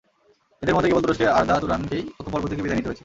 [0.61, 2.99] এঁদের মধ্যে কেবল তুরস্কের আরদা তুরানকেই প্রথম পর্ব থেকে বিদায় নিতে হয়েছে।